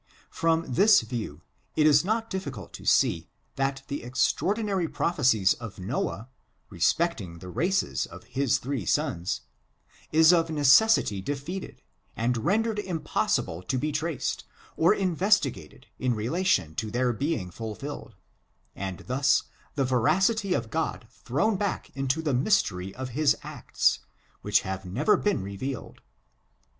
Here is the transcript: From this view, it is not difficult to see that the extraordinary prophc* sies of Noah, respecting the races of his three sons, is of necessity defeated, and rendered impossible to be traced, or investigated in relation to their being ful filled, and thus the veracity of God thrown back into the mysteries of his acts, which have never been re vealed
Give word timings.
From 0.31 0.65
this 0.67 1.01
view, 1.01 1.41
it 1.75 1.85
is 1.85 2.03
not 2.03 2.27
difficult 2.27 2.73
to 2.73 2.85
see 2.85 3.29
that 3.55 3.83
the 3.87 4.01
extraordinary 4.01 4.87
prophc* 4.87 5.19
sies 5.19 5.53
of 5.59 5.77
Noah, 5.77 6.27
respecting 6.71 7.37
the 7.37 7.49
races 7.51 8.07
of 8.07 8.23
his 8.23 8.57
three 8.57 8.83
sons, 8.83 9.41
is 10.11 10.33
of 10.33 10.49
necessity 10.49 11.21
defeated, 11.21 11.83
and 12.15 12.37
rendered 12.37 12.79
impossible 12.79 13.61
to 13.61 13.77
be 13.77 13.91
traced, 13.91 14.43
or 14.75 14.91
investigated 14.91 15.85
in 15.99 16.15
relation 16.15 16.73
to 16.77 16.89
their 16.89 17.13
being 17.13 17.51
ful 17.51 17.75
filled, 17.75 18.15
and 18.75 19.01
thus 19.01 19.43
the 19.75 19.85
veracity 19.85 20.55
of 20.55 20.71
God 20.71 21.05
thrown 21.11 21.57
back 21.57 21.91
into 21.95 22.23
the 22.23 22.33
mysteries 22.33 22.95
of 22.95 23.09
his 23.09 23.37
acts, 23.43 23.99
which 24.41 24.61
have 24.61 24.83
never 24.83 25.15
been 25.15 25.43
re 25.43 25.55
vealed 25.55 25.99